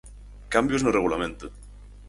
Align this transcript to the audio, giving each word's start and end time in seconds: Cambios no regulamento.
Cambios 0.53 0.81
no 0.83 0.91
regulamento. 0.91 1.45